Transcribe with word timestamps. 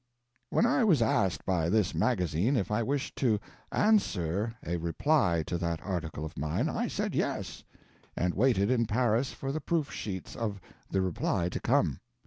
When 0.49 0.65
I 0.65 0.83
was 0.83 1.03
asked 1.03 1.45
by 1.45 1.69
this 1.69 1.93
magazine 1.93 2.57
if 2.57 2.71
I 2.71 2.81
wished 2.81 3.15
to 3.17 3.39
"answer" 3.71 4.55
a 4.65 4.77
"reply" 4.77 5.43
to 5.45 5.59
that 5.59 5.79
article 5.83 6.25
of 6.25 6.39
mine, 6.39 6.67
I 6.69 6.87
said 6.87 7.13
"yes," 7.13 7.63
and 8.17 8.33
waited 8.33 8.71
in 8.71 8.87
Paris 8.87 9.31
for 9.31 9.51
the 9.51 9.61
proof 9.61 9.91
sheets 9.91 10.35
of 10.35 10.59
the 10.89 11.01
"reply" 11.03 11.49
to 11.49 11.59
come. 11.59 11.99